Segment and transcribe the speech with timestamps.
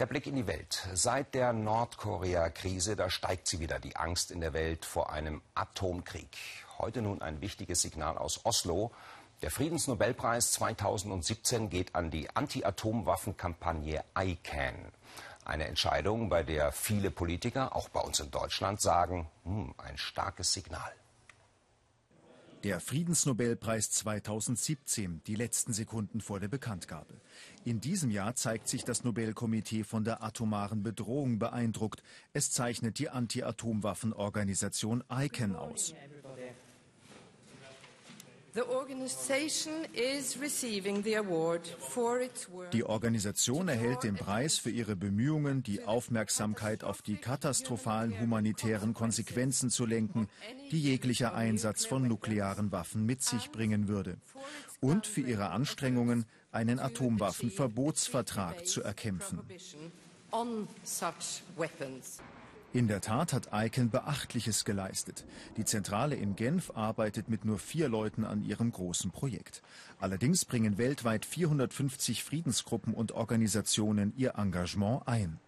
[0.00, 0.88] Der Blick in die Welt.
[0.92, 6.36] Seit der Nordkorea-Krise, da steigt sie wieder, die Angst in der Welt vor einem Atomkrieg.
[6.78, 8.90] Heute nun ein wichtiges Signal aus Oslo.
[9.42, 14.74] Der Friedensnobelpreis 2017 geht an die Anti-Atomwaffen-Kampagne ICAN.
[15.44, 20.52] Eine Entscheidung, bei der viele Politiker, auch bei uns in Deutschland, sagen, hm, ein starkes
[20.52, 20.92] Signal.
[22.64, 27.20] Der Friedensnobelpreis 2017, die letzten Sekunden vor der Bekanntgabe.
[27.62, 32.02] In diesem Jahr zeigt sich das Nobelkomitee von der atomaren Bedrohung beeindruckt.
[32.32, 35.92] Es zeichnet die Anti-Atomwaffenorganisation ICAN aus.
[42.72, 49.70] Die Organisation erhält den Preis für ihre Bemühungen, die Aufmerksamkeit auf die katastrophalen humanitären Konsequenzen
[49.70, 50.28] zu lenken,
[50.70, 54.18] die jeglicher Einsatz von nuklearen Waffen mit sich bringen würde,
[54.80, 59.40] und für ihre Anstrengungen, einen Atomwaffenverbotsvertrag zu erkämpfen.
[62.74, 65.24] In der Tat hat ICAN Beachtliches geleistet.
[65.56, 69.62] Die Zentrale in Genf arbeitet mit nur vier Leuten an ihrem großen Projekt.
[70.00, 75.38] Allerdings bringen weltweit 450 Friedensgruppen und Organisationen ihr Engagement ein.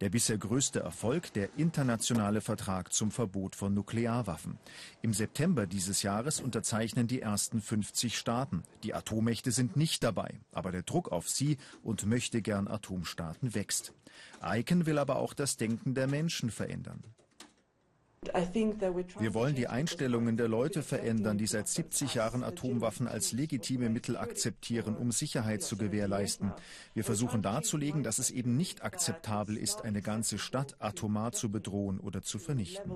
[0.00, 4.58] Der bisher größte Erfolg der internationale Vertrag zum Verbot von Nuklearwaffen.
[5.02, 8.62] Im September dieses Jahres unterzeichnen die ersten 50 Staaten.
[8.82, 13.92] Die Atommächte sind nicht dabei, aber der Druck auf sie und möchte gern Atomstaaten wächst.
[14.42, 17.02] Icahn will aber auch das Denken der Menschen verändern.
[19.18, 24.16] Wir wollen die Einstellungen der Leute verändern, die seit 70 Jahren Atomwaffen als legitime Mittel
[24.16, 26.52] akzeptieren, um Sicherheit zu gewährleisten.
[26.94, 32.00] Wir versuchen darzulegen, dass es eben nicht akzeptabel ist, eine ganze Stadt atomar zu bedrohen
[32.00, 32.90] oder zu vernichten.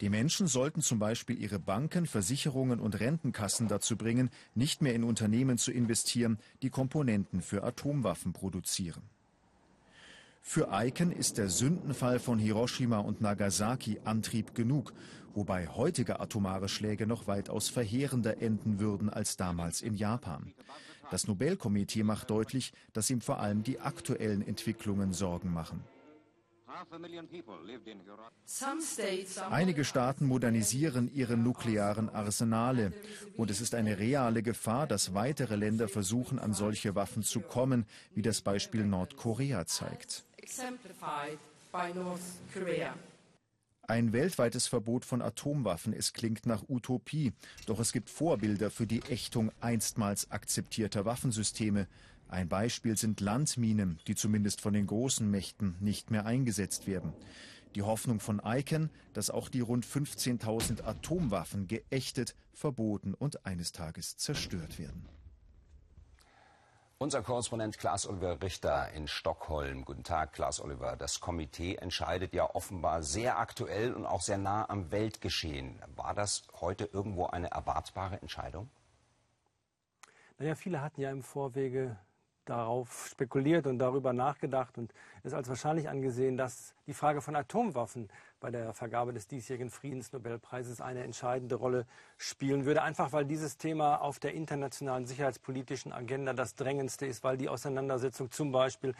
[0.00, 5.04] Die Menschen sollten zum Beispiel ihre Banken, Versicherungen und Rentenkassen dazu bringen, nicht mehr in
[5.04, 9.02] Unternehmen zu investieren, die Komponenten für Atomwaffen produzieren.
[10.42, 14.92] Für Aiken ist der Sündenfall von Hiroshima und Nagasaki Antrieb genug,
[15.34, 20.52] wobei heutige atomare Schläge noch weitaus verheerender enden würden als damals in Japan.
[21.10, 25.84] Das Nobelkomitee macht deutlich, dass ihm vor allem die aktuellen Entwicklungen Sorgen machen.
[29.50, 32.92] Einige Staaten modernisieren ihre nuklearen Arsenale.
[33.36, 37.86] Und es ist eine reale Gefahr, dass weitere Länder versuchen, an solche Waffen zu kommen,
[38.14, 40.24] wie das Beispiel Nordkorea zeigt.
[43.82, 47.32] Ein weltweites Verbot von Atomwaffen, es klingt nach Utopie,
[47.66, 51.88] doch es gibt Vorbilder für die Ächtung einstmals akzeptierter Waffensysteme.
[52.28, 57.12] Ein Beispiel sind Landminen, die zumindest von den großen Mächten nicht mehr eingesetzt werden.
[57.74, 64.16] Die Hoffnung von Icahn, dass auch die rund 15.000 Atomwaffen geächtet, verboten und eines Tages
[64.16, 65.08] zerstört werden.
[67.02, 69.86] Unser Korrespondent Klaas-Oliver Richter in Stockholm.
[69.86, 70.96] Guten Tag, Klaas-Oliver.
[70.96, 75.80] Das Komitee entscheidet ja offenbar sehr aktuell und auch sehr nah am Weltgeschehen.
[75.96, 78.68] War das heute irgendwo eine erwartbare Entscheidung?
[80.36, 81.96] Naja, viele hatten ja im Vorwege
[82.50, 88.08] darauf spekuliert und darüber nachgedacht und es als wahrscheinlich angesehen, dass die Frage von Atomwaffen
[88.40, 92.82] bei der Vergabe des diesjährigen Friedensnobelpreises eine entscheidende Rolle spielen würde.
[92.82, 98.30] Einfach weil dieses Thema auf der internationalen sicherheitspolitischen Agenda das drängendste ist, weil die Auseinandersetzung
[98.30, 98.94] zum Beispiel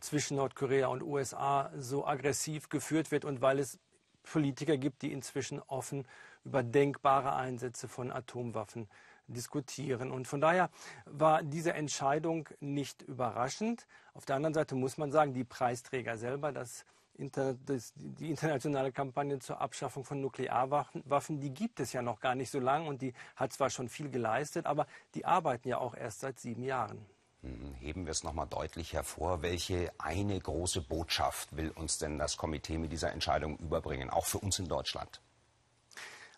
[0.00, 3.78] zwischen Nordkorea und USA so aggressiv geführt wird und weil es
[4.22, 6.06] Politiker gibt, die inzwischen offen
[6.44, 8.88] über denkbare Einsätze von Atomwaffen
[9.32, 10.10] diskutieren.
[10.10, 10.70] Und von daher
[11.06, 13.86] war diese Entscheidung nicht überraschend.
[14.14, 16.84] Auf der anderen Seite muss man sagen, die Preisträger selber, das
[17.20, 22.58] die internationale Kampagne zur Abschaffung von Nuklearwaffen, die gibt es ja noch gar nicht so
[22.58, 26.40] lange und die hat zwar schon viel geleistet, aber die arbeiten ja auch erst seit
[26.40, 27.04] sieben Jahren.
[27.42, 29.42] Hm, heben wir es nochmal deutlich hervor.
[29.42, 34.38] Welche eine große Botschaft will uns denn das Komitee mit dieser Entscheidung überbringen, auch für
[34.38, 35.20] uns in Deutschland?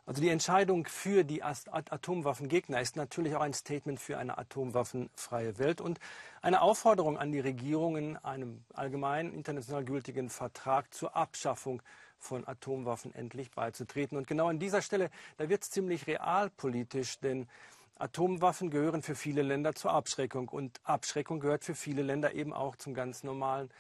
[0.05, 5.81] Also die Entscheidung für die Atomwaffengegner ist natürlich auch ein Statement für eine atomwaffenfreie Welt
[5.81, 6.01] und
[6.41, 11.83] eine Aufforderung an die Regierungen, einem allgemeinen international gültigen Vertrag zur Abschaffung
[12.19, 14.19] von Atomwaffen endlich beizutreten.
[14.19, 17.49] Und genau an dieser Stelle, da wird es ziemlich realpolitisch, denn
[17.97, 22.75] Atomwaffen gehören für viele Länder zur Abschreckung und Abschreckung gehört für viele Länder eben auch
[22.75, 23.71] zum ganz normalen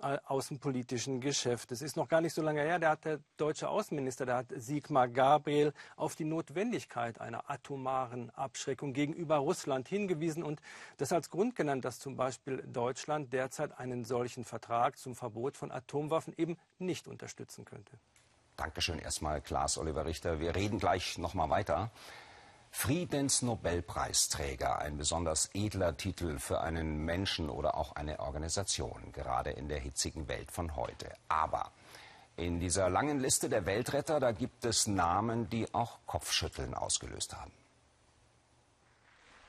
[0.00, 1.72] außenpolitischen Geschäft.
[1.72, 4.46] Es ist noch gar nicht so lange her, da hat der deutsche Außenminister, der hat
[4.54, 10.60] Sigmar Gabriel auf die Notwendigkeit einer atomaren Abschreckung gegenüber Russland hingewiesen und
[10.96, 15.70] das als Grund genannt, dass zum Beispiel Deutschland derzeit einen solchen Vertrag zum Verbot von
[15.70, 17.92] Atomwaffen eben nicht unterstützen könnte.
[18.56, 20.40] Dankeschön erstmal, Klaas Oliver Richter.
[20.40, 21.90] Wir reden gleich noch mal weiter.
[22.78, 29.80] Friedensnobelpreisträger, ein besonders edler Titel für einen Menschen oder auch eine Organisation, gerade in der
[29.80, 31.10] hitzigen Welt von heute.
[31.26, 31.72] Aber
[32.36, 37.50] in dieser langen Liste der Weltretter, da gibt es Namen, die auch Kopfschütteln ausgelöst haben.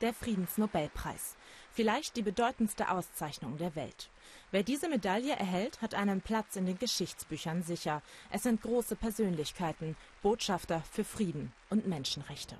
[0.00, 1.36] Der Friedensnobelpreis.
[1.70, 4.08] Vielleicht die bedeutendste Auszeichnung der Welt.
[4.52, 8.00] Wer diese Medaille erhält, hat einen Platz in den Geschichtsbüchern sicher.
[8.30, 12.56] Es sind große Persönlichkeiten, Botschafter für Frieden und Menschenrechte.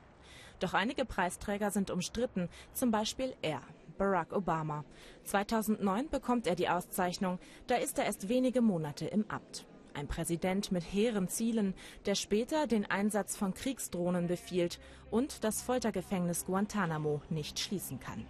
[0.61, 3.61] Doch einige Preisträger sind umstritten, zum Beispiel er,
[3.97, 4.85] Barack Obama.
[5.25, 9.67] 2009 bekommt er die Auszeichnung, da ist er erst wenige Monate im Amt.
[9.95, 11.75] Ein Präsident mit hehren Zielen,
[12.07, 14.79] der später den Einsatz von Kriegsdrohnen befiehlt
[15.11, 18.25] und das Foltergefängnis Guantanamo nicht schließen kann.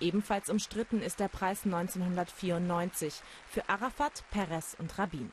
[0.00, 5.32] Ebenfalls umstritten ist der Preis 1994 für Arafat, Perez und Rabin.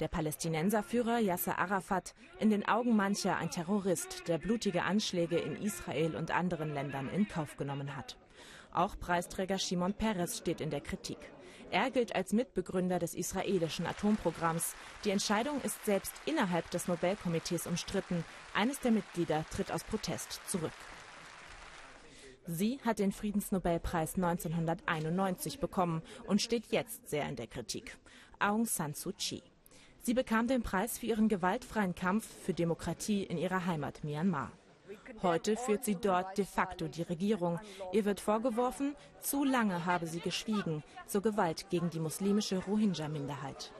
[0.00, 6.16] Der Palästinenserführer Yasser Arafat, in den Augen mancher ein Terrorist, der blutige Anschläge in Israel
[6.16, 8.16] und anderen Ländern in Kauf genommen hat.
[8.72, 11.18] Auch Preisträger Shimon Peres steht in der Kritik.
[11.70, 14.74] Er gilt als Mitbegründer des israelischen Atomprogramms.
[15.04, 18.24] Die Entscheidung ist selbst innerhalb des Nobelkomitees umstritten.
[18.54, 20.72] Eines der Mitglieder tritt aus Protest zurück.
[22.46, 27.98] Sie hat den Friedensnobelpreis 1991 bekommen und steht jetzt sehr in der Kritik.
[28.38, 29.42] Aung San Suu Kyi.
[30.02, 34.50] Sie bekam den Preis für ihren gewaltfreien Kampf für Demokratie in ihrer Heimat Myanmar.
[35.22, 37.60] Heute führt sie dort de facto die Regierung.
[37.92, 43.72] Ihr wird vorgeworfen, zu lange habe sie geschwiegen zur Gewalt gegen die muslimische Rohingya-Minderheit.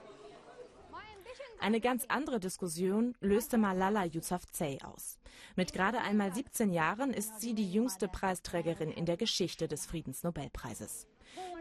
[1.60, 5.18] Eine ganz andere Diskussion löste Malala Yousafzai aus.
[5.56, 11.06] Mit gerade einmal 17 Jahren ist sie die jüngste Preisträgerin in der Geschichte des Friedensnobelpreises.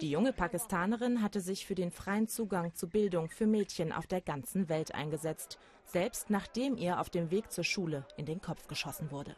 [0.02, 4.22] Die junge Pakistanerin hatte sich für den freien Zugang zu Bildung für Mädchen auf der
[4.22, 9.12] ganzen Welt eingesetzt, selbst nachdem ihr auf dem Weg zur Schule in den Kopf geschossen
[9.12, 9.36] wurde.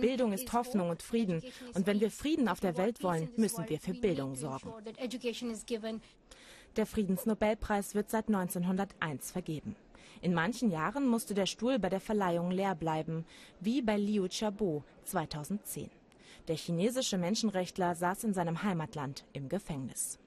[0.00, 1.42] Bildung ist Hoffnung und Frieden.
[1.74, 4.72] Und wenn wir Frieden auf der Welt wollen, müssen wir für Bildung sorgen.
[6.76, 9.76] Der Friedensnobelpreis wird seit 1901 vergeben.
[10.22, 13.24] In manchen Jahren musste der Stuhl bei der Verleihung leer bleiben,
[13.60, 15.90] wie bei Liu Xiaobo 2010.
[16.48, 20.18] Der chinesische Menschenrechtler saß in seinem Heimatland im Gefängnis.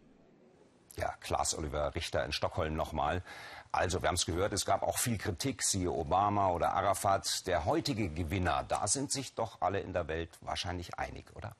[0.95, 3.21] Ja, Klaas Oliver Richter in Stockholm nochmal.
[3.73, 7.45] Also, wir haben es gehört, es gab auch viel Kritik, siehe Obama oder Arafat.
[7.47, 11.53] Der heutige Gewinner, da sind sich doch alle in der Welt wahrscheinlich einig, oder?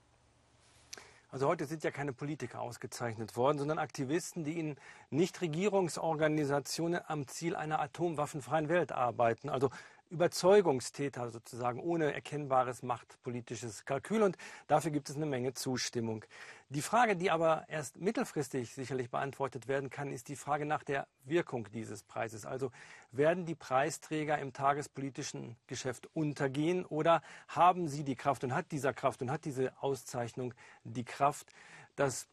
[1.36, 4.78] Also heute sind ja keine Politiker ausgezeichnet worden, sondern Aktivisten, die in
[5.10, 9.50] Nichtregierungsorganisationen am Ziel einer atomwaffenfreien Welt arbeiten.
[9.50, 9.70] Also
[10.10, 14.24] Überzeugungstäter sozusagen, ohne erkennbares machtpolitisches Kalkül.
[14.24, 14.38] Und
[14.68, 16.24] dafür gibt es eine Menge Zustimmung.
[16.70, 21.08] Die Frage, die aber erst mittelfristig sicherlich beantwortet werden kann, ist die Frage nach der
[21.24, 22.46] Wirkung dieses Preises.
[22.46, 22.72] Also
[23.12, 28.94] werden die Preisträger im tagespolitischen Geschäft untergehen oder haben sie die Kraft und hat dieser
[28.94, 30.54] Kraft und hat diese Auszeichnung
[30.84, 31.48] die Kraft,
[31.96, 32.28] dass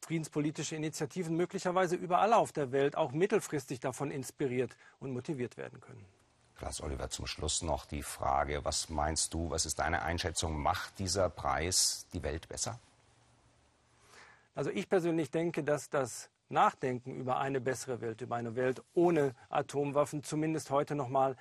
[0.00, 6.04] friedenspolitische Initiativen möglicherweise überall auf der Welt auch mittelfristig davon inspiriert und motiviert werden können.
[6.58, 10.98] Klaas Oliver, zum Schluss noch die Frage, was meinst du, was ist deine Einschätzung, macht
[10.98, 12.80] dieser Preis die Welt besser?
[14.56, 19.36] Also ich persönlich denke, dass das Nachdenken über eine bessere Welt, über eine Welt ohne
[19.50, 21.36] Atomwaffen zumindest heute noch mal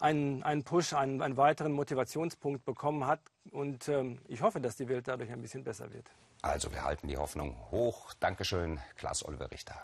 [0.00, 3.20] einen, einen Push, einen, einen weiteren Motivationspunkt bekommen hat.
[3.52, 6.10] Und ähm, ich hoffe, dass die Welt dadurch ein bisschen besser wird.
[6.42, 8.12] Also wir halten die Hoffnung hoch.
[8.18, 9.76] Dankeschön, Klaas Oliver Richter.